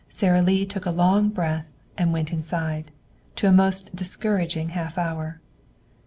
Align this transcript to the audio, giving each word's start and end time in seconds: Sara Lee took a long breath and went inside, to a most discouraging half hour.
Sara 0.09 0.41
Lee 0.41 0.65
took 0.65 0.87
a 0.87 0.89
long 0.89 1.29
breath 1.29 1.71
and 1.95 2.11
went 2.11 2.33
inside, 2.33 2.89
to 3.35 3.45
a 3.47 3.51
most 3.51 3.95
discouraging 3.95 4.69
half 4.69 4.97
hour. 4.97 5.39